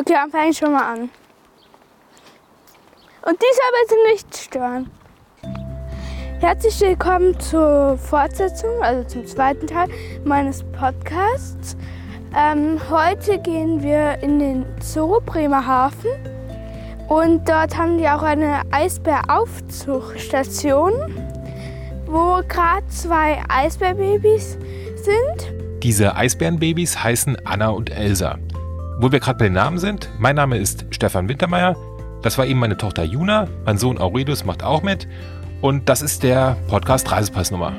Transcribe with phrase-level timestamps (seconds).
[0.00, 1.10] Okay, dann fange ich schon mal an.
[3.20, 4.90] Und diesmal bitte nicht stören.
[6.40, 9.90] Herzlich willkommen zur Fortsetzung, also zum zweiten Teil
[10.24, 11.76] meines Podcasts.
[12.34, 16.12] Ähm, heute gehen wir in den Zoo Bremerhaven
[17.08, 20.94] und dort haben die auch eine Eisbäraufzuchtstation,
[22.06, 24.56] wo gerade zwei Eisbärbabys
[24.94, 25.52] sind.
[25.82, 28.38] Diese Eisbärenbabys heißen Anna und Elsa.
[29.02, 31.74] Wo wir gerade bei den Namen sind, mein Name ist Stefan Wintermeyer,
[32.20, 35.08] das war eben meine Tochter Juna, mein Sohn Aurelius macht auch mit
[35.62, 37.72] und das ist der Podcast Reisepassnummer.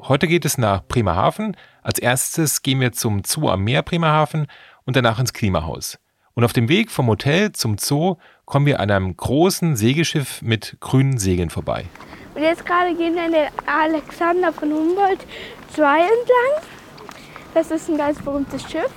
[0.00, 1.56] Heute geht es nach Bremerhaven.
[1.84, 4.48] Als erstes gehen wir zum Zoo am Meer Bremerhaven
[4.86, 6.00] und danach ins Klimahaus.
[6.34, 10.78] Und auf dem Weg vom Hotel zum Zoo kommen wir an einem großen Segelschiff mit
[10.80, 11.84] grünen Segeln vorbei.
[12.34, 15.24] Und jetzt gerade gehen wir an den Alexander von Humboldt
[15.74, 16.68] 2 entlang.
[17.54, 18.90] Das ist ein ganz berühmtes Schiff.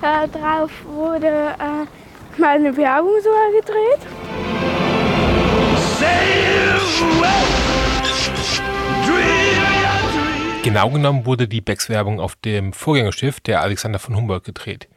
[0.00, 4.06] Darauf wurde äh, mal eine Werbung sogar gedreht.
[10.62, 14.88] Genau genommen wurde die Becks-Werbung auf dem Vorgängerschiff der Alexander von Humboldt gedreht.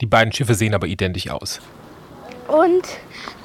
[0.00, 1.60] Die beiden Schiffe sehen aber identisch aus.
[2.48, 2.86] Und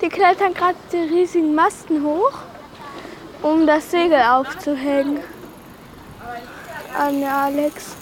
[0.01, 2.33] die klettern gerade die riesigen Masten hoch,
[3.41, 5.19] um das Segel aufzuhängen.
[6.97, 7.95] An Alex.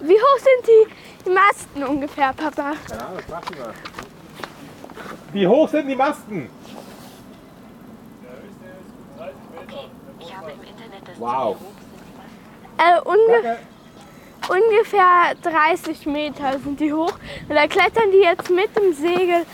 [0.00, 2.74] Wie hoch sind die Masten ungefähr, Papa?
[2.88, 3.74] Keine Ahnung, das machen wir.
[5.32, 6.50] Wie hoch sind die Masten?
[11.18, 11.56] Wow.
[12.78, 13.58] Äh, unge
[14.48, 17.18] ungefähr 30 Meter sind die hoch.
[17.48, 19.46] Und da klettern die jetzt mit dem Segel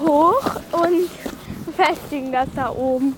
[0.00, 1.10] hoch und
[1.66, 3.16] befestigen das da oben.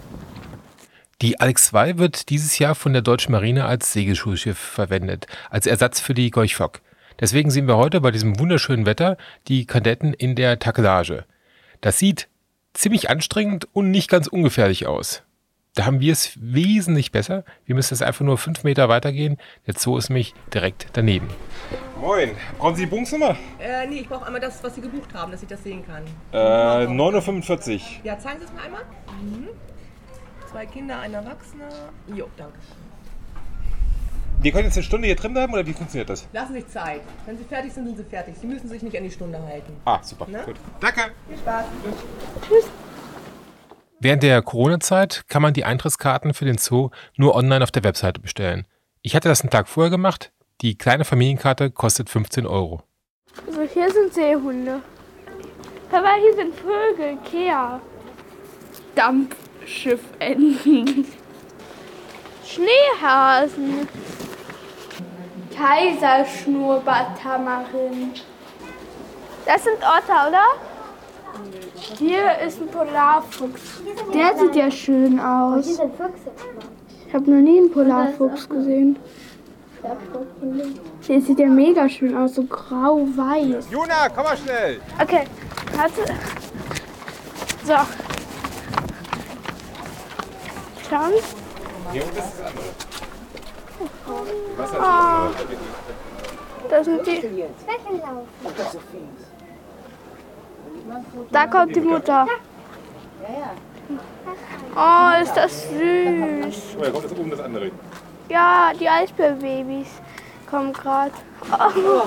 [1.20, 5.98] Die Alex II wird dieses Jahr von der Deutschen Marine als Segelschulschiff verwendet, als Ersatz
[5.98, 6.80] für die Gorch Fock.
[7.18, 9.16] Deswegen sehen wir heute bei diesem wunderschönen Wetter
[9.48, 11.24] die Kadetten in der Takelage.
[11.80, 12.28] Das sieht
[12.72, 15.24] ziemlich anstrengend und nicht ganz ungefährlich aus.
[15.74, 17.44] Da haben wir es wesentlich besser.
[17.66, 19.38] Wir müssen jetzt einfach nur fünf Meter weitergehen.
[19.66, 21.26] Der Zoo ist nämlich direkt daneben.
[22.00, 23.36] Moin, brauchen Sie die Buchungsnummer?
[23.58, 26.04] Äh, nee, ich brauche einmal das, was Sie gebucht haben, dass ich das sehen kann.
[26.32, 27.80] Äh, 9.45 Uhr.
[28.04, 28.82] Ja, zeigen Sie es mir einmal.
[29.20, 29.48] Mhm.
[30.50, 31.68] Zwei Kinder, ein Erwachsener.
[32.14, 32.58] Jo, danke.
[34.40, 36.26] Wir können jetzt eine Stunde hier drin bleiben oder wie funktioniert das?
[36.32, 37.00] Lassen Sie sich Zeit.
[37.26, 38.34] Wenn Sie fertig sind, sind Sie fertig.
[38.40, 39.72] Sie müssen sich nicht an die Stunde halten.
[39.84, 40.26] Ah, super.
[40.28, 40.42] Ne?
[40.46, 40.56] Gut.
[40.80, 41.10] Danke.
[41.28, 41.64] Viel Spaß.
[43.98, 48.20] Während der Corona-Zeit kann man die Eintrittskarten für den Zoo nur online auf der Webseite
[48.20, 48.66] bestellen.
[49.02, 50.32] Ich hatte das einen Tag vorher gemacht.
[50.60, 52.82] Die kleine Familienkarte kostet 15 Euro.
[53.46, 54.80] Also hier sind Seehunde.
[55.90, 57.80] Papa, hier sind Vögel, Kea.
[59.68, 61.04] Dampfschiffenten.
[62.44, 63.88] Schneehasen.
[65.54, 68.12] Kaiserschnurrbarttamarin.
[69.44, 70.46] Das sind Otter, oder?
[71.98, 73.82] Hier ist ein Polarfuchs.
[74.14, 75.68] Der sieht ja schön aus.
[75.68, 75.78] Ich
[77.14, 78.98] habe noch nie einen Polarfuchs gesehen.
[81.08, 83.68] Der sieht ja mega schön aus, so grau-weiß.
[83.70, 84.80] Juna, komm mal schnell!
[85.00, 85.22] Okay,
[85.76, 86.04] warte.
[87.64, 87.76] So.
[90.88, 91.12] Schauen.
[91.92, 92.64] Hier unten ist das andere.
[94.10, 95.30] Oh,
[96.68, 97.44] das sind die.
[101.30, 102.26] Da kommt die Mutter.
[104.74, 106.76] Oh, ist das süß.
[106.78, 107.70] Oh, da kommt jetzt oben das andere.
[108.28, 109.88] Ja, die Eisbärbabys
[110.48, 111.12] kommen gerade.
[111.50, 112.02] Oh,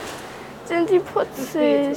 [0.64, 1.96] sind die putzig.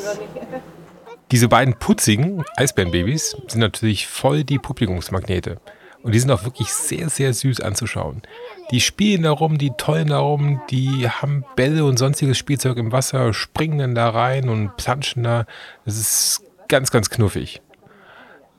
[1.31, 5.59] Diese beiden putzigen Eisbärenbabys sind natürlich voll die Publikumsmagnete.
[6.03, 8.21] Und die sind auch wirklich sehr, sehr süß anzuschauen.
[8.71, 12.91] Die spielen da rum, die tollen da rum, die haben Bälle und sonstiges Spielzeug im
[12.91, 15.45] Wasser, springen dann da rein und planschen da.
[15.85, 17.61] Das ist ganz, ganz knuffig.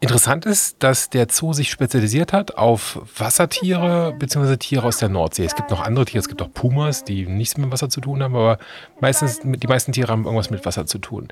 [0.00, 4.56] Interessant ist, dass der Zoo sich spezialisiert hat auf Wassertiere bzw.
[4.56, 5.44] Tiere aus der Nordsee.
[5.44, 8.22] Es gibt noch andere Tiere, es gibt auch Pumas, die nichts mit Wasser zu tun
[8.22, 8.59] haben, aber
[9.00, 11.28] meistens, die meisten Tiere haben irgendwas mit Wasser zu tun.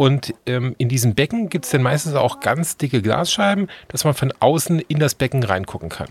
[0.00, 4.14] Und ähm, in diesem Becken gibt es dann meistens auch ganz dicke Glasscheiben, dass man
[4.14, 6.08] von außen in das Becken reingucken kann.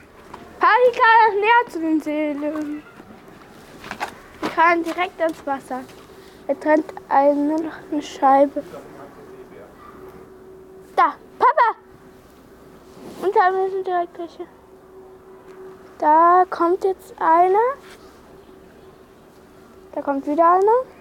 [0.61, 2.83] Harry kann näher zu den Seelen.
[4.41, 5.81] Wir fahren direkt ins Wasser.
[6.45, 8.61] Er trennt eine, eine Scheibe.
[10.95, 11.77] Da, Papa!
[13.23, 14.45] Und da sind direkt welche.
[15.97, 17.57] Da kommt jetzt einer.
[19.95, 20.98] Da kommt wieder einer.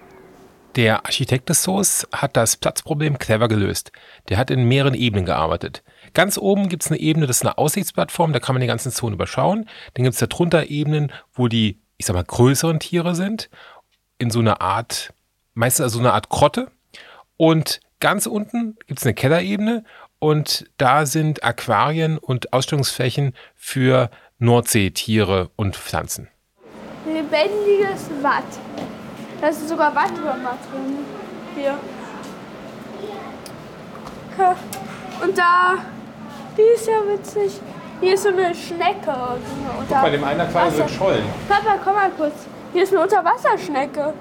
[0.79, 3.91] Der Architekt des Zoos hat das Platzproblem clever gelöst.
[4.29, 5.83] Der hat in mehreren Ebenen gearbeitet.
[6.13, 8.89] Ganz oben gibt es eine Ebene, das ist eine Aussichtsplattform, da kann man den ganzen
[8.89, 9.67] Zoo überschauen.
[9.93, 13.49] Dann gibt es darunter Ebenen, wo die, ich sag mal, größeren Tiere sind,
[14.19, 15.13] in so einer Art,
[15.53, 16.71] meistens also so eine Art Grotte.
[17.35, 19.83] Und ganz unten gibt es eine Kellerebene
[20.19, 26.29] und da sind Aquarien und Ausstellungsflächen für Nordseetiere und Pflanzen.
[27.05, 28.45] Lebendiges Watt.
[29.41, 30.97] Da ist sogar Wattwürmer drin.
[31.55, 31.77] Hier.
[35.23, 35.75] Und da,
[36.57, 37.59] die ist ja witzig.
[38.01, 39.13] Hier ist so eine Schnecke.
[39.79, 41.23] Unter Bei dem einen Aquarium sind Schollen.
[41.49, 42.33] Papa, komm mal kurz.
[42.71, 44.13] Hier ist eine Unterwasserschnecke.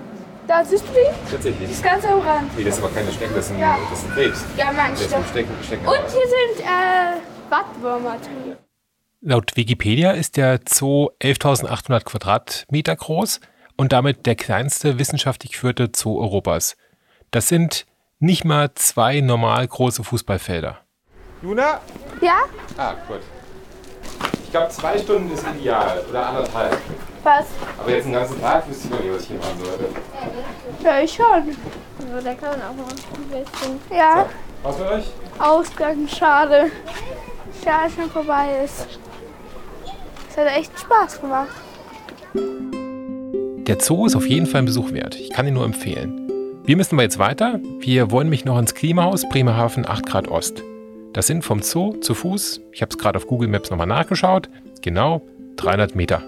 [0.49, 1.27] Da siehst du die?
[1.27, 1.71] Die Tatsächlich.
[1.71, 2.57] ist ganz am Rand.
[2.57, 3.77] Nee, das ist aber keine Schnecke, das sind, Ja.
[3.91, 4.45] das sind Krebs.
[4.57, 5.17] Ja, meinst Das du?
[5.17, 5.87] sind Stecken, Stecken.
[5.87, 8.57] Und hier sind äh, Wattwürmer drin.
[9.21, 13.41] Laut Wikipedia ist der Zoo 11.800 Quadratmeter groß
[13.79, 16.77] und damit der kleinste wissenschaftlich geführte Zoo Europas.
[17.31, 17.87] Das sind
[18.19, 20.81] nicht mal zwei normal große Fußballfelder.
[21.41, 21.81] Luna?
[22.21, 22.41] Ja?
[22.77, 23.21] Ah, gut.
[24.45, 26.77] Ich glaube, zwei Stunden ist ideal oder anderthalb.
[27.23, 27.47] Was?
[27.79, 29.89] Aber jetzt einen ganzen Tag wüsste ich noch nicht, was ich hier machen sollte.
[30.83, 31.57] Ja, ich schon.
[31.99, 33.81] So, da kann man auch mal ein bisschen.
[33.91, 34.27] Ja,
[34.63, 35.05] Was für euch?
[35.39, 36.71] Ausgang, schade.
[37.65, 38.87] Ja, als schon vorbei ist.
[40.31, 41.49] Es hat echt Spaß gemacht.
[43.69, 45.15] Der Zoo ist auf jeden Fall ein Besuch wert.
[45.21, 46.27] Ich kann ihn nur empfehlen.
[46.65, 47.61] Wir müssen aber jetzt weiter.
[47.81, 50.63] Wir wollen mich noch ins Klimahaus Bremerhaven 8 Grad Ost.
[51.13, 54.49] Das sind vom Zoo zu Fuß, ich habe es gerade auf Google Maps nochmal nachgeschaut,
[54.81, 55.21] genau
[55.57, 56.23] 300 Meter.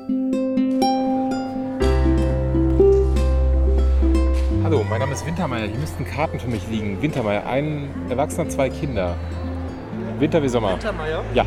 [4.62, 5.66] Hallo, mein Name ist Wintermeier.
[5.66, 7.00] Hier müssten Karten für mich liegen.
[7.00, 9.16] Wintermeier, ein Erwachsener, zwei Kinder.
[10.18, 10.74] Winter wie Sommer.
[10.74, 11.24] Wintermeier?
[11.32, 11.46] Ja.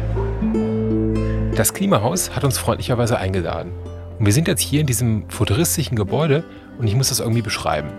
[1.55, 3.73] Das Klimahaus hat uns freundlicherweise eingeladen.
[4.23, 6.45] Und wir sind jetzt hier in diesem futuristischen Gebäude
[6.79, 7.89] und ich muss das irgendwie beschreiben.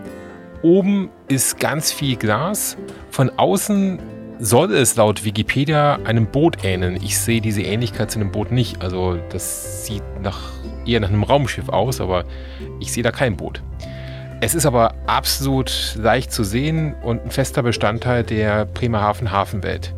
[0.63, 2.79] Oben ist ganz viel Glas.
[3.11, 3.99] Von außen
[4.39, 6.97] soll es laut Wikipedia einem Boot ähneln.
[6.97, 8.81] Ich sehe diese Ähnlichkeit zu einem Boot nicht.
[8.81, 10.41] Also das sieht nach,
[10.87, 12.25] eher nach einem Raumschiff aus, aber
[12.81, 13.63] ich sehe da kein Boot.
[14.41, 19.93] Es ist aber absolut leicht zu sehen und ein fester Bestandteil der Bremerhaven Hafenwelt.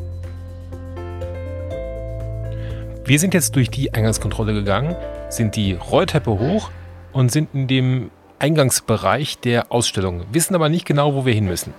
[3.04, 4.96] Wir sind jetzt durch die Eingangskontrolle gegangen,
[5.28, 6.70] sind die Rolltreppe hoch
[7.12, 11.72] und sind in dem Eingangsbereich der Ausstellung, wissen aber nicht genau, wo wir hin müssen.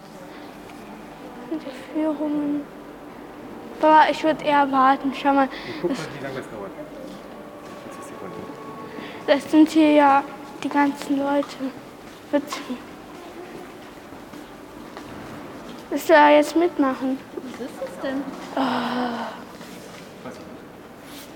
[1.51, 1.59] Den
[1.93, 2.61] Führungen.
[3.81, 5.13] Aber ich würde eher warten.
[5.13, 5.49] Schau mal,
[5.81, 6.71] Guck mal, wie lange das dauert.
[7.91, 8.41] 40 Sekunden.
[9.27, 10.23] das sind hier ja
[10.63, 11.47] die ganzen Leute.
[12.31, 12.61] Witzig.
[15.89, 17.17] Willst du da jetzt mitmachen?
[17.35, 18.23] Was ist das denn?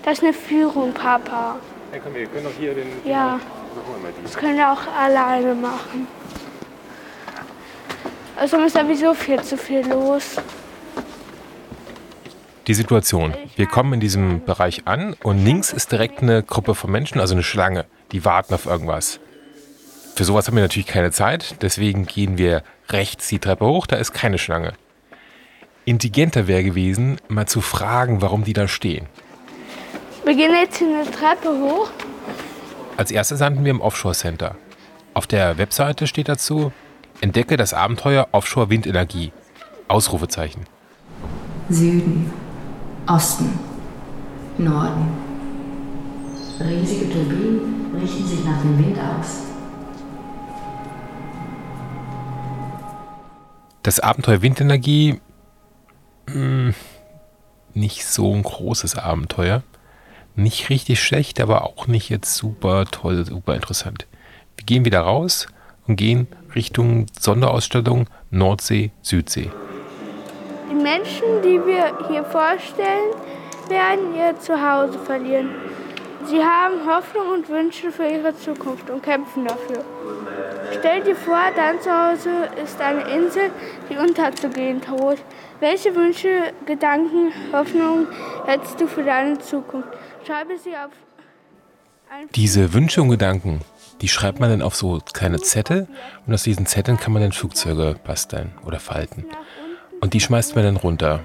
[0.03, 1.55] Das ist eine Führung, Papa.
[1.91, 2.87] Ja, komm, wir können doch hier den.
[3.03, 3.39] Ja.
[3.39, 4.23] Die.
[4.23, 6.07] Das können wir auch alleine machen.
[8.37, 10.37] Also ist sowieso viel zu viel los.
[12.67, 13.33] Die Situation.
[13.55, 17.33] Wir kommen in diesem Bereich an und links ist direkt eine Gruppe von Menschen, also
[17.33, 19.19] eine Schlange, die warten auf irgendwas.
[20.15, 23.95] Für sowas haben wir natürlich keine Zeit, deswegen gehen wir rechts die Treppe hoch, da
[23.95, 24.73] ist keine Schlange.
[25.85, 29.07] Intelligenter wäre gewesen, mal zu fragen, warum die da stehen.
[30.31, 31.89] Wir gehen jetzt hier eine Treppe hoch.
[32.95, 34.55] Als erstes landen wir im Offshore Center.
[35.13, 36.71] Auf der Webseite steht dazu:
[37.19, 39.33] Entdecke das Abenteuer Offshore Windenergie.
[39.89, 40.67] Ausrufezeichen.
[41.67, 42.31] Süden,
[43.07, 43.59] Osten,
[44.57, 45.11] Norden.
[46.61, 49.41] Riesige Turbinen richten sich nach dem Wind aus.
[53.83, 55.19] Das Abenteuer Windenergie,
[56.27, 56.73] mh,
[57.73, 59.63] nicht so ein großes Abenteuer.
[60.35, 64.07] Nicht richtig schlecht, aber auch nicht jetzt super toll, super interessant.
[64.55, 65.47] Wir gehen wieder raus
[65.87, 69.51] und gehen Richtung Sonderausstellung Nordsee, Südsee.
[70.69, 73.13] Die Menschen, die wir hier vorstellen,
[73.67, 75.49] werden ihr Zuhause verlieren.
[76.25, 79.83] Sie haben Hoffnung und Wünsche für ihre Zukunft und kämpfen dafür.
[80.79, 83.49] Stell dir vor, dein Zuhause ist eine Insel,
[83.89, 85.17] die unterzugehen droht.
[85.59, 88.07] Welche Wünsche, Gedanken, Hoffnungen
[88.45, 89.89] hättest du für deine Zukunft?
[90.25, 90.91] Schreibe sie auf
[92.35, 93.61] Diese Wünsche und Gedanken,
[94.01, 95.87] die schreibt man dann auf so kleine Zettel
[96.25, 99.25] und aus diesen Zetteln kann man dann Flugzeuge basteln oder falten.
[99.99, 101.21] Und die schmeißt man dann runter.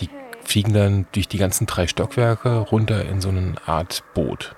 [0.00, 0.08] Die
[0.42, 4.54] fliegen dann durch die ganzen drei Stockwerke runter in so eine Art Boot.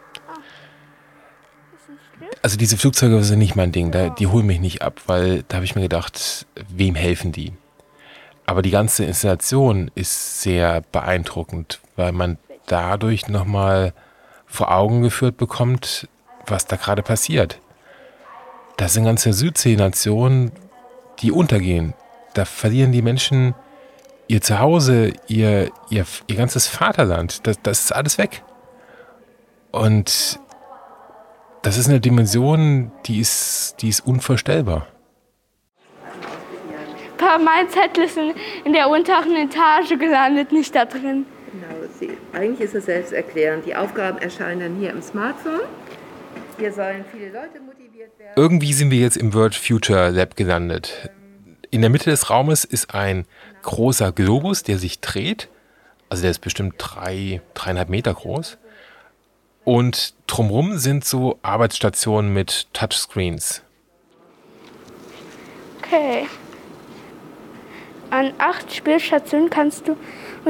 [2.42, 5.56] Also diese Flugzeuge sind nicht mein Ding, da, die holen mich nicht ab, weil da
[5.56, 7.52] habe ich mir gedacht, wem helfen die?
[8.46, 12.38] Aber die ganze Installation ist sehr beeindruckend, weil man
[12.70, 13.92] dadurch nochmal
[14.46, 16.08] vor Augen geführt bekommt,
[16.46, 17.60] was da gerade passiert.
[18.76, 20.52] Das sind ganze Südseenationen,
[21.20, 21.94] die untergehen.
[22.34, 23.54] Da verlieren die Menschen
[24.28, 27.46] ihr Zuhause, ihr, ihr, ihr ganzes Vaterland.
[27.46, 28.42] Das, das ist alles weg.
[29.72, 30.38] Und
[31.62, 34.86] das ist eine Dimension, die ist, die ist unvorstellbar.
[37.44, 38.32] Mein Zettel ist in,
[38.64, 41.26] in der unteren Etage gelandet, nicht da drin.
[41.52, 43.66] Genau, Sie, eigentlich ist es selbsterklärend.
[43.66, 45.60] Die Aufgaben erscheinen dann hier im Smartphone.
[46.58, 48.32] Hier sollen viele Leute motiviert werden.
[48.36, 51.10] Irgendwie sind wir jetzt im World Future Lab gelandet.
[51.70, 53.26] In der Mitte des Raumes ist ein
[53.62, 55.48] großer Globus, der sich dreht.
[56.08, 58.58] Also der ist bestimmt drei, dreieinhalb Meter groß.
[59.64, 63.62] Und drumherum sind so Arbeitsstationen mit Touchscreens.
[65.78, 66.26] Okay.
[68.10, 69.96] An acht Spielstationen kannst du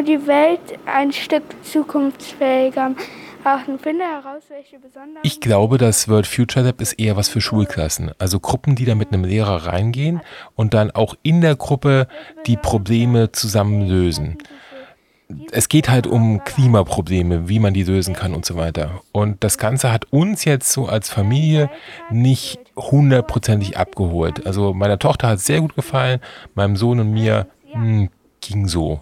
[0.02, 2.94] die Welt ein Stück zukunftsfähiger
[3.44, 3.78] machen.
[3.78, 5.20] Finde heraus, welche besonderen.
[5.22, 8.12] Ich glaube, das World Future Lab ist eher was für Schulklassen.
[8.18, 10.20] Also Gruppen, die da mit einem Lehrer reingehen
[10.56, 12.08] und dann auch in der Gruppe
[12.46, 14.38] die Probleme zusammen lösen.
[15.52, 19.02] Es geht halt um Klimaprobleme, wie man die lösen kann und so weiter.
[19.12, 21.70] Und das Ganze hat uns jetzt so als Familie
[22.10, 24.46] nicht hundertprozentig abgeholt.
[24.46, 26.20] Also meiner Tochter hat es sehr gut gefallen,
[26.54, 28.08] meinem Sohn und mir hm,
[28.40, 29.00] ging so.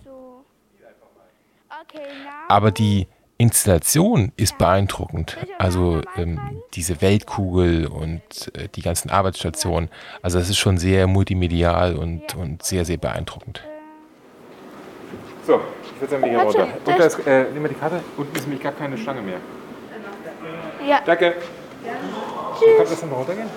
[2.48, 3.06] Aber die
[3.38, 5.36] Installation ist beeindruckend.
[5.58, 6.40] Also ähm,
[6.74, 9.90] diese Weltkugel und äh, die ganzen Arbeitsstationen.
[10.22, 13.62] Also das ist schon sehr multimedial und, und sehr, sehr beeindruckend.
[15.46, 15.60] So,
[15.98, 16.90] ich würde sagen, wir gehen Warte, runter.
[16.92, 18.00] Und das, äh, nehmen wir die Karte.
[18.16, 19.38] Unten ist nämlich gar keine Schlange mehr.
[20.86, 21.34] Ja, Danke.
[21.82, 23.48] Kannst du das nochmal runtergehen?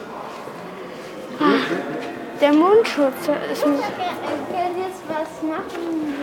[2.41, 3.83] der Mundschutz ist nicht.
[3.83, 6.15] Ich kann jetzt was machen.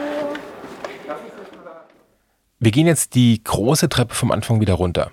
[2.59, 5.13] Wir gehen jetzt die große Treppe vom Anfang wieder runter.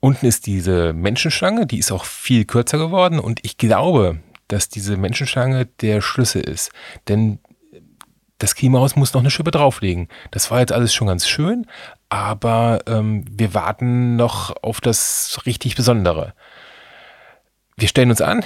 [0.00, 4.96] Unten ist diese Menschenschlange, die ist auch viel kürzer geworden und ich glaube, dass diese
[4.96, 6.70] Menschenschlange der Schlüssel ist.
[7.08, 7.38] Denn
[8.38, 10.08] das Klimahaus muss noch eine Schippe drauflegen.
[10.30, 11.66] Das war jetzt alles schon ganz schön,
[12.08, 16.34] aber ähm, wir warten noch auf das richtig Besondere.
[17.76, 18.44] Wir stellen uns an,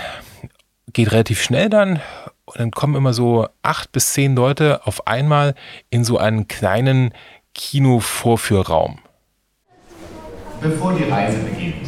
[0.92, 2.00] geht relativ schnell dann
[2.44, 5.54] und dann kommen immer so acht bis zehn Leute auf einmal
[5.90, 7.12] in so einen kleinen
[7.54, 8.98] Kinovorführraum.
[10.60, 11.86] Bevor die Reise beginnt.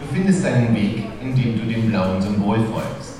[0.00, 3.11] Du findest deinen Weg, indem du dem blauen Symbol folgst.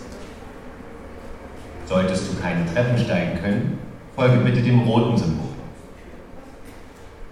[1.93, 3.79] Solltest du keine Treppen steigen können,
[4.17, 5.51] folge bitte dem roten Symbol.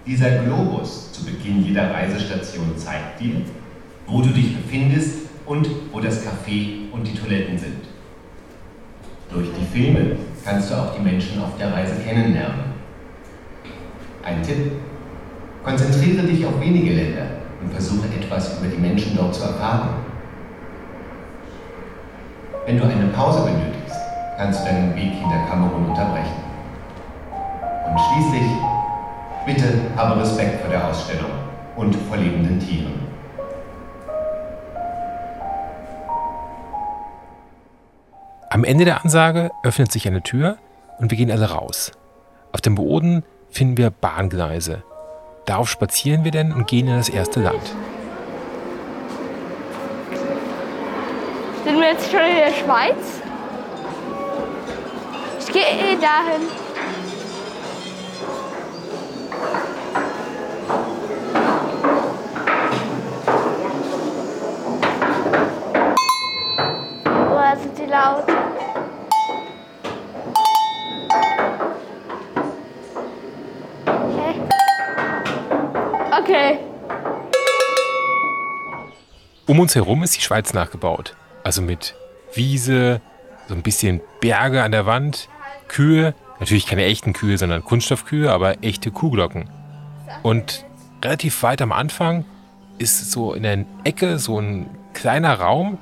[0.07, 3.37] Dieser Globus zu Beginn jeder Reisestation zeigt dir,
[4.07, 7.85] wo du dich befindest und wo das Café und die Toiletten sind.
[9.33, 12.75] Durch die Filme kannst du auch die Menschen auf der Reise kennenlernen.
[14.23, 14.73] Ein Tipp.
[15.64, 17.29] Konzentriere dich auf wenige Länder
[17.62, 19.88] und versuche etwas über die Menschen dort zu erfahren.
[22.67, 23.70] Wenn du eine Pause benötigst,
[24.40, 26.32] kannst du deinen Weg hinter Kamerun unterbrechen.
[27.87, 28.50] Und schließlich,
[29.44, 31.30] bitte habe Respekt vor der Ausstellung
[31.76, 32.94] und vor lebenden Tieren.
[38.49, 40.56] Am Ende der Ansage öffnet sich eine Tür
[40.99, 41.92] und wir gehen alle raus.
[42.52, 44.82] Auf dem Boden finden wir Bahngleise.
[45.44, 47.75] Darauf spazieren wir denn und gehen in das erste Land.
[51.62, 53.29] Sind wir jetzt schon in der Schweiz?
[55.52, 56.47] Ich gehe eh dahin.
[67.04, 68.25] Boah, sind die laut.
[76.16, 76.61] Okay.
[79.49, 81.16] Um uns herum ist die Schweiz nachgebaut.
[81.42, 81.97] Also mit
[82.35, 83.00] Wiese,
[83.49, 85.28] so ein bisschen Berge an der Wand,
[85.71, 89.49] Kühe, natürlich keine echten Kühe, sondern Kunststoffkühe, aber echte Kuhglocken.
[90.23, 90.65] Und
[91.03, 92.25] relativ weit am Anfang
[92.79, 95.79] ist so in der Ecke so ein kleiner Raum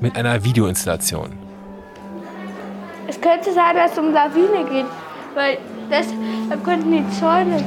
[0.00, 1.32] mit einer Videoinstallation.
[3.08, 4.86] Es könnte sein, dass es um Lawine geht,
[5.34, 5.58] weil
[5.90, 6.06] das,
[6.48, 7.62] da könnten die Zäune.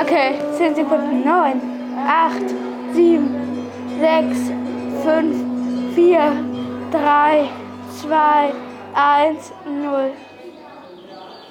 [0.00, 1.24] Okay, 10 Sekunden.
[1.24, 1.60] 9,
[2.06, 2.34] 8,
[2.94, 3.28] 7,
[4.00, 4.38] 6,
[5.04, 6.32] 5, 4,
[6.92, 7.48] 3,
[8.00, 8.52] 2,
[8.94, 10.12] 1, 0.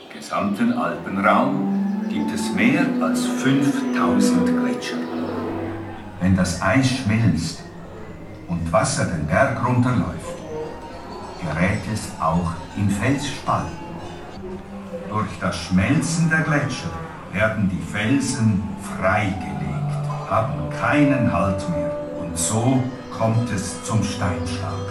[0.05, 4.97] Im gesamten Alpenraum gibt es mehr als 5000 Gletscher.
[6.19, 7.63] Wenn das Eis schmilzt
[8.47, 10.37] und Wasser den Berg runterläuft,
[11.41, 13.71] gerät es auch in Felsspalten.
[15.09, 16.91] Durch das Schmelzen der Gletscher
[17.33, 18.61] werden die Felsen
[18.99, 22.83] freigelegt, haben keinen Halt mehr und so
[23.17, 24.90] kommt es zum Steinschlag.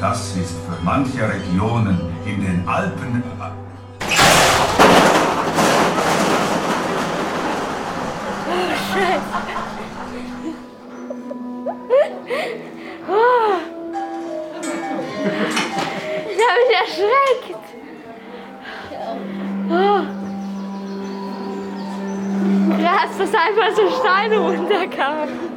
[0.00, 3.22] Das ist für manche Regionen in den Alpen
[16.30, 17.64] Ich habe mich erschreckt.
[19.70, 20.02] Oh.
[22.80, 25.54] Krass, dass einfach so Steine runterkamen.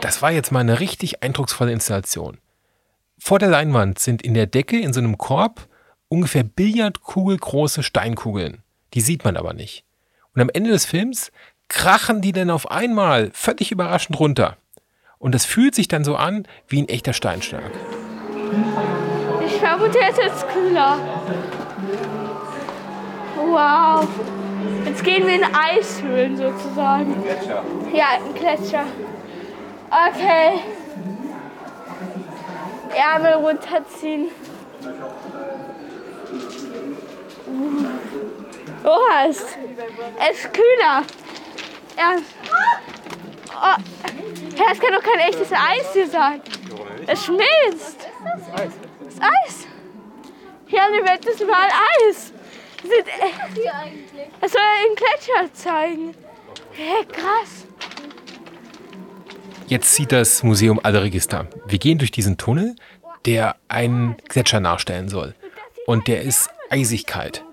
[0.00, 2.38] Das war jetzt mal eine richtig eindrucksvolle Installation.
[3.18, 5.68] Vor der Leinwand sind in der Decke in so einem Korb
[6.08, 8.62] ungefähr Billardkugelgroße Steinkugeln.
[8.94, 9.84] Die sieht man aber nicht.
[10.34, 11.32] Und am Ende des Films
[11.68, 14.56] krachen die dann auf einmal völlig überraschend runter.
[15.18, 17.70] Und das fühlt sich dann so an wie ein echter Steinschlag.
[19.44, 20.98] Ich vermute, es ist kühler.
[23.36, 24.06] Wow.
[24.84, 27.14] Jetzt gehen wir in Eishöhlen sozusagen.
[27.14, 27.64] Ein Gletscher.
[27.92, 28.84] Ja, ein Gletscher.
[29.90, 30.60] Okay.
[32.94, 34.30] Ärmel runterziehen.
[38.84, 41.02] Oh, es, es ist kühler.
[41.96, 42.16] Ja.
[43.50, 43.76] Oh.
[44.56, 46.40] Ja, es kann doch kein echtes Eis hier sein.
[47.06, 48.08] Es schmilzt.
[48.24, 48.72] Das ist Eis.
[49.00, 49.66] Das ist Eis.
[50.66, 51.70] Hier an der Welt ist überall
[52.06, 52.32] Eis.
[54.40, 56.14] Das soll einen Gletscher zeigen.
[56.72, 57.66] Hey, krass.
[59.68, 61.46] Jetzt sieht das Museum alle Register.
[61.66, 62.74] Wir gehen durch diesen Tunnel,
[63.26, 65.34] der einen Gletscher nachstellen soll.
[65.86, 67.44] Und der ist eisig kalt.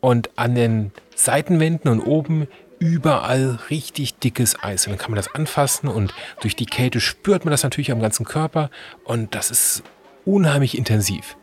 [0.00, 2.48] Und an den Seitenwänden und oben
[2.80, 4.86] überall richtig dickes Eis.
[4.86, 8.00] Und dann kann man das anfassen und durch die Kälte spürt man das natürlich am
[8.00, 8.70] ganzen Körper.
[9.04, 9.84] Und das ist
[10.24, 11.36] unheimlich intensiv.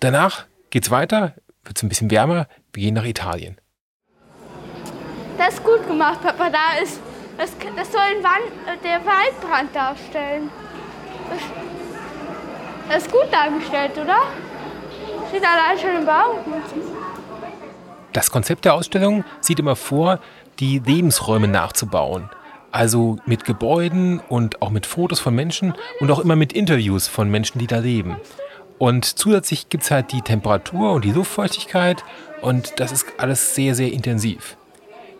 [0.00, 2.48] Danach geht's weiter, wird es ein bisschen wärmer.
[2.72, 3.58] Wir gehen nach Italien.
[5.36, 6.48] Das ist gut gemacht, Papa.
[6.48, 7.00] Da ist,
[7.38, 10.50] das, das soll ein Wand, äh, der Waldbrand darstellen.
[11.30, 11.40] Das,
[12.88, 14.18] das ist gut dargestellt, oder?
[15.28, 16.38] Steht allein schon im Baum.
[18.12, 20.20] Das Konzept der Ausstellung sieht immer vor,
[20.60, 22.30] die Lebensräume nachzubauen.
[22.72, 27.30] Also mit Gebäuden und auch mit Fotos von Menschen und auch immer mit Interviews von
[27.30, 28.16] Menschen, die da leben.
[28.78, 32.04] Und zusätzlich gibt es halt die Temperatur und die Luftfeuchtigkeit
[32.42, 34.56] und das ist alles sehr, sehr intensiv.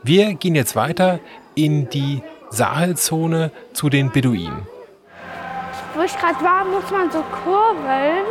[0.02, 1.20] Wir gehen jetzt weiter
[1.56, 4.68] in die Sahelzone zu den Beduinen.
[5.94, 8.26] Wo ich gerade war, muss man so kurbeln,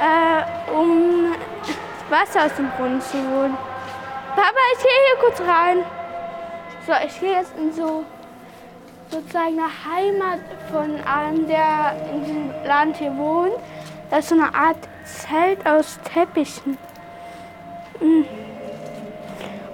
[0.00, 1.32] äh, um
[2.10, 3.56] Wasser aus dem Brunnen zu holen.
[4.34, 5.78] Papa, ich gehe hier kurz rein.
[6.86, 8.04] So, ich gehe jetzt in so
[9.10, 10.40] sozusagen eine Heimat
[10.72, 13.54] von einem, der in diesem Land hier wohnt.
[14.10, 16.78] Das ist so eine Art Zelt aus Teppichen.
[18.00, 18.22] Mm.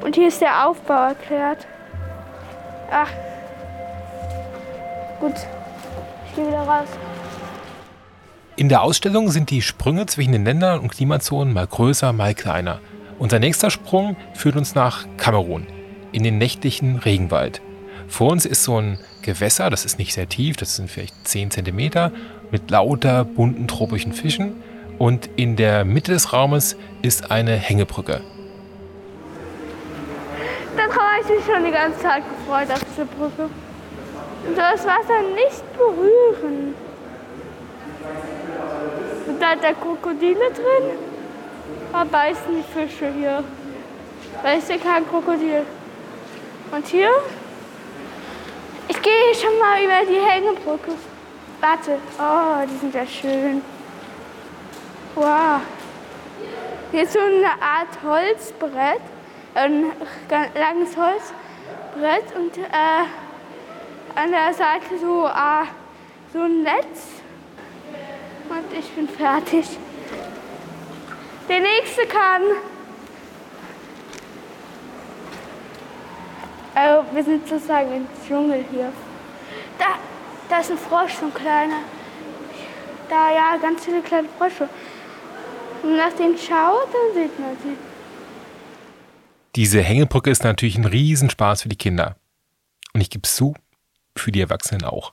[0.04, 1.66] Und hier ist der Aufbau erklärt.
[2.92, 3.08] Ach.
[5.18, 5.34] Gut.
[6.26, 6.88] Ich gehe wieder raus.
[8.56, 12.80] In der Ausstellung sind die Sprünge zwischen den Ländern und Klimazonen mal größer, mal kleiner.
[13.18, 15.66] Unser nächster Sprung führt uns nach Kamerun,
[16.12, 17.62] in den nächtlichen Regenwald.
[18.08, 21.50] Vor uns ist so ein Gewässer, das ist nicht sehr tief, das sind vielleicht 10
[21.50, 22.10] cm,
[22.50, 24.52] mit lauter bunten tropischen Fischen.
[24.98, 28.20] Und in der Mitte des Raumes ist eine Hängebrücke.
[31.22, 33.48] Ich mich schon die ganze Zeit gefreut auf diese Brücke.
[34.44, 36.74] Und das Wasser nicht berühren.
[39.28, 40.98] Und da hat der Krokodile drin.
[41.92, 43.44] Da beißen die Fische hier.
[44.42, 45.62] Da ist hier kein Krokodil.
[46.72, 47.10] Und hier?
[48.88, 50.92] Ich gehe schon mal über die Hängebrücke.
[51.60, 51.98] Warte.
[52.18, 53.62] Oh, die sind ja schön.
[55.14, 55.60] Wow.
[56.90, 59.11] Hier ist so eine Art Holzbrett.
[59.54, 59.92] Ein
[60.54, 63.04] langes Holzbrett und äh,
[64.14, 65.66] an der Seite so, äh,
[66.32, 67.22] so ein Netz.
[68.48, 69.66] Und ich bin fertig.
[71.48, 72.42] Der nächste kann.
[76.74, 78.90] Also wir sind sozusagen im Dschungel hier.
[79.78, 79.84] Da,
[80.48, 81.80] da ist ein Frosch, so ein kleiner.
[83.10, 84.66] Da, ja, ganz viele kleine Frösche.
[85.82, 87.91] Wenn man nach denen schaut, dann sieht man sie.
[89.54, 92.16] Diese Hängebrücke ist natürlich ein Riesenspaß für die Kinder.
[92.94, 93.54] Und ich gebe es zu,
[94.16, 95.12] für die Erwachsenen auch.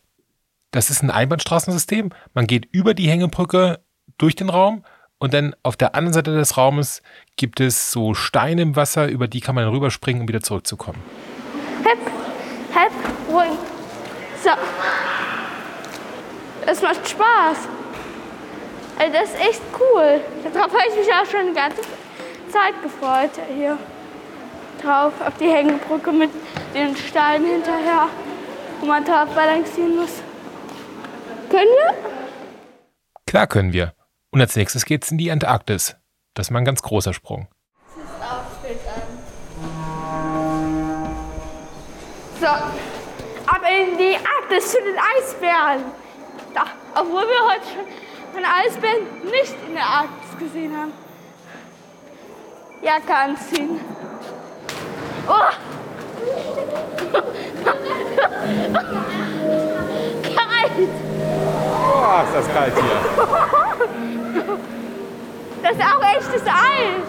[0.71, 2.11] Das ist ein Einbahnstraßensystem.
[2.33, 3.81] Man geht über die Hängebrücke
[4.17, 4.85] durch den Raum
[5.17, 7.01] und dann auf der anderen Seite des Raumes
[7.35, 11.01] gibt es so Steine im Wasser, über die kann man rüberspringen, um wieder zurückzukommen.
[11.83, 11.99] Hep,
[12.73, 12.91] hep,
[13.29, 13.57] ruhig.
[14.41, 14.51] So.
[16.65, 17.57] Es macht Spaß.
[18.99, 20.21] Also das ist echt cool.
[20.53, 21.81] Darauf habe ich mich auch schon die ganze
[22.49, 23.31] Zeit gefreut.
[23.53, 23.77] Hier
[24.83, 26.29] drauf, auf die Hängebrücke mit
[26.73, 28.07] den Steinen hinterher,
[28.79, 30.21] wo man drauf balancieren muss.
[31.49, 31.93] Können wir?
[33.25, 33.93] Klar können wir.
[34.31, 35.95] Und als nächstes geht's in die Antarktis.
[36.33, 37.47] Das ist mal ein ganz großer Sprung.
[42.39, 45.83] So, ab in die Arktis zu den Eisbären.
[46.53, 46.65] Da,
[46.95, 47.85] obwohl wir heute schon
[48.33, 50.93] von Eisbären nicht in der Arktis gesehen haben.
[52.81, 53.79] Jacke anziehen.
[55.27, 55.49] Oh!
[60.35, 60.71] Kalt!
[61.81, 62.99] Oh, ist das kalt hier.
[65.61, 67.07] Das ist auch echtes Eis.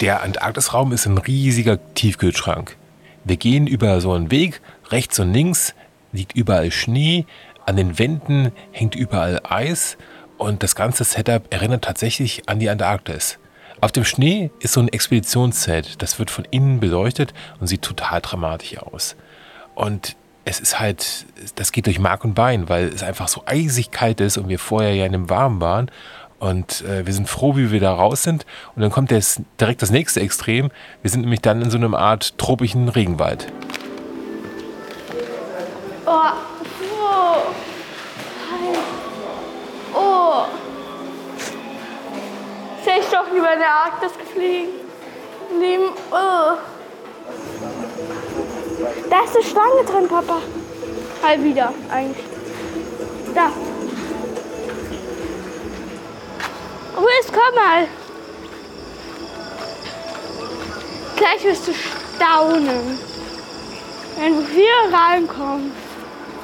[0.00, 2.76] Der Antarktisraum ist ein riesiger Tiefkühlschrank.
[3.24, 5.74] Wir gehen über so einen Weg, rechts und links
[6.12, 7.26] liegt überall Schnee,
[7.64, 9.96] an den Wänden hängt überall Eis
[10.38, 13.38] und das ganze Setup erinnert tatsächlich an die Antarktis.
[13.80, 18.20] Auf dem Schnee ist so ein Expeditionszelt, das wird von innen beleuchtet und sieht total
[18.20, 19.16] dramatisch aus.
[19.74, 23.90] Und es ist halt, das geht durch Mark und Bein, weil es einfach so eisig
[23.90, 25.90] kalt ist und wir vorher ja in einem Warmen waren.
[26.38, 28.46] Und äh, wir sind froh, wie wir da raus sind.
[28.74, 30.70] Und dann kommt das, direkt das nächste Extrem.
[31.02, 33.52] Wir sind nämlich dann in so einer Art tropischen Regenwald.
[36.06, 36.46] Oh.
[39.94, 40.25] Kalt.
[42.84, 44.68] Soll ich doch lieber in der Arktis fliegen?
[45.58, 45.90] Lieben.
[46.10, 46.56] Oh.
[49.10, 50.38] Da ist eine Schlange drin, Papa.
[51.22, 52.26] Mal wieder, eigentlich.
[53.34, 53.50] Da.
[56.96, 57.88] Ruhig, komm mal.
[61.16, 62.98] Gleich wirst du staunen,
[64.18, 65.76] wenn du hier reinkommst.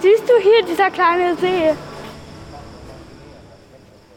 [0.00, 1.74] Siehst du hier dieser kleine See?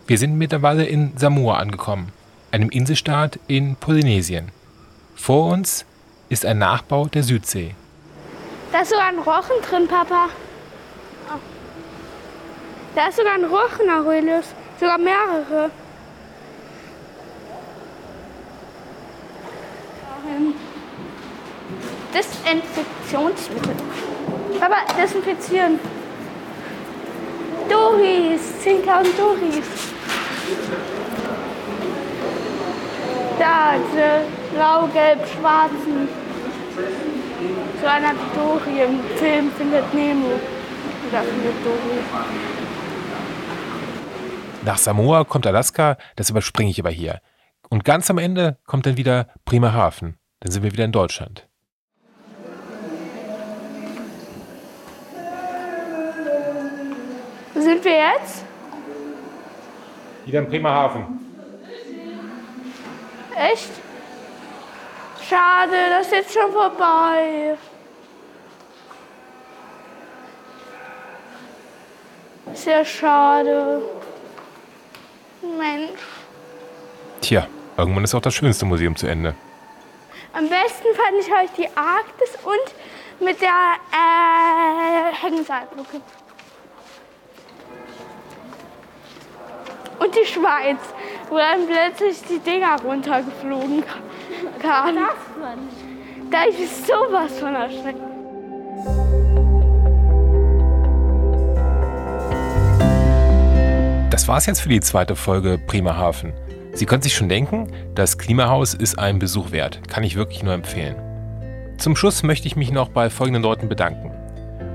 [0.07, 2.11] Wir sind mittlerweile in Samoa angekommen,
[2.51, 4.51] einem Inselstaat in Polynesien.
[5.15, 5.83] Vor uns
[6.29, 7.73] ist ein Nachbau der Südsee.
[8.71, 10.29] Da ist sogar ein Rochen drin, Papa.
[12.93, 14.45] Da ist sogar ein Rochen, Aurelius.
[14.79, 15.71] Sogar mehrere.
[20.29, 20.53] Ähm,
[22.13, 23.75] Desinfektionsmittel.
[24.59, 25.79] Papa, desinfizieren.
[27.67, 29.94] Doris, 10.000 Doris.
[33.39, 34.21] Da, diese
[34.53, 36.07] blau-gelb-schwarzen.
[37.81, 40.27] So einer Dory im Film findet Nemo.
[41.09, 41.99] Oder findet Dory.
[44.63, 47.19] Nach Samoa kommt Alaska, das überspringe ich aber hier.
[47.69, 50.17] Und ganz am Ende kommt dann wieder Bremerhaven.
[50.39, 51.47] Dann sind wir wieder in Deutschland.
[57.53, 58.44] Wo sind wir jetzt?
[60.25, 61.19] Wieder in Bremerhaven.
[63.35, 63.69] Echt?
[65.29, 67.57] Schade, das ist jetzt schon vorbei.
[72.53, 73.81] Sehr schade.
[75.41, 75.99] Mensch.
[77.21, 79.35] Tja, irgendwann ist auch das schönste Museum zu Ende.
[80.33, 83.49] Am besten fand ich heute die Arktis und mit der
[83.91, 86.01] äh, Hängeseilbrücke.
[90.05, 90.77] Und die Schweiz,
[91.29, 93.83] wo dann plötzlich die Dinger runtergeflogen
[94.61, 95.07] kamen.
[96.29, 97.99] Da ist sowas von erschreckt.
[104.11, 106.33] Das war's jetzt für die zweite Folge Bremerhaven.
[106.73, 109.87] Sie können sich schon denken, das Klimahaus ist ein Besuch wert.
[109.87, 110.95] Kann ich wirklich nur empfehlen.
[111.77, 114.11] Zum Schluss möchte ich mich noch bei folgenden Leuten bedanken.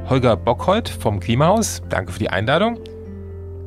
[0.08, 2.80] Holger Bockhold vom Klimahaus, danke für die Einladung.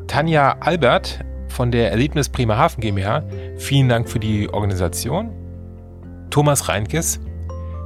[0.07, 1.23] Tanja Albert
[1.53, 3.23] von der Erlebnis Bremerhaven GmbH,
[3.57, 5.31] vielen Dank für die Organisation.
[6.29, 7.19] Thomas Reinkes,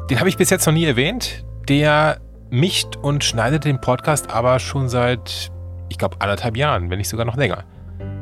[0.10, 1.46] den habe ich bis jetzt noch nie erwähnt.
[1.68, 5.52] Der mischt und schneidet den Podcast aber schon seit,
[5.90, 7.66] ich glaube, anderthalb Jahren, wenn nicht sogar noch länger.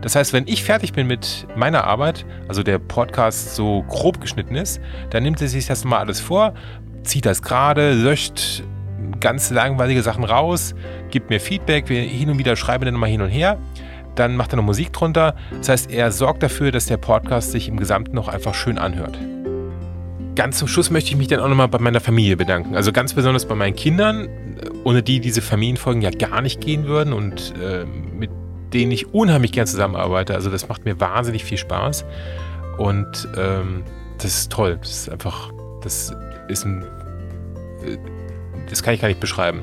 [0.02, 4.56] Das heißt, wenn ich fertig bin mit meiner Arbeit, also der Podcast so grob geschnitten
[4.56, 4.82] ist,
[5.12, 6.54] dann nimmt er sich das mal alles vor,
[7.04, 8.64] zieht das gerade, löscht
[9.20, 10.76] ganz langweilige Sachen raus,
[11.10, 13.60] gibt mir Feedback, wir hin und wieder schreiben dann nochmal hin und her,
[14.16, 15.36] dann macht er noch Musik drunter.
[15.58, 19.18] Das heißt, er sorgt dafür, dass der Podcast sich im Gesamten noch einfach schön anhört.
[20.36, 22.76] Ganz zum Schluss möchte ich mich dann auch nochmal bei meiner Familie bedanken.
[22.76, 24.28] Also ganz besonders bei meinen Kindern,
[24.84, 28.30] ohne die diese Familienfolgen ja gar nicht gehen würden und äh, mit
[28.74, 30.34] denen ich unheimlich gern zusammenarbeite.
[30.34, 32.06] Also das macht mir wahnsinnig viel Spaß.
[32.78, 33.84] Und ähm,
[34.18, 34.78] das ist toll.
[34.82, 35.52] Das ist einfach,
[35.82, 36.14] das
[36.50, 36.84] ist ein,
[37.86, 37.98] äh,
[38.70, 39.62] das kann ich gar nicht beschreiben.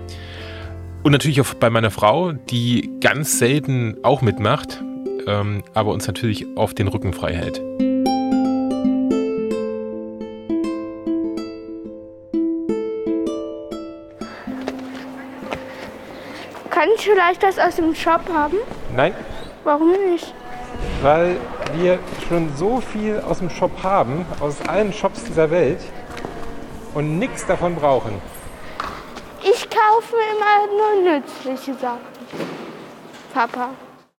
[1.02, 4.82] Und natürlich auch bei meiner Frau, die ganz selten auch mitmacht,
[5.26, 7.60] ähm, aber uns natürlich auf den Rücken frei hält.
[16.70, 18.56] Kann ich vielleicht das aus dem Shop haben?
[18.94, 19.12] Nein,
[19.64, 20.32] Warum nicht?
[21.02, 21.36] weil
[21.74, 25.80] wir schon so viel aus dem Shop haben, aus allen Shops dieser Welt
[26.94, 28.12] und nichts davon brauchen.
[29.83, 31.99] Kaufen immer nur nützliche Sachen.
[33.35, 33.71] Papa.